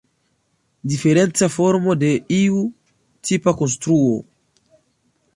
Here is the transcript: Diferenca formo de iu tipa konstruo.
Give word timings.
Diferenca 0.91 1.49
formo 1.55 1.95
de 2.03 2.09
iu 2.37 2.63
tipa 3.29 3.53
konstruo. 3.61 4.17